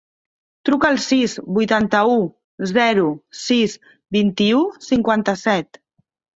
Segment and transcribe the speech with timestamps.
[0.69, 2.17] Truca al sis, vuitanta-u,
[2.73, 3.05] zero,
[3.43, 3.79] sis,
[4.19, 5.83] vint-i-u, cinquanta-set.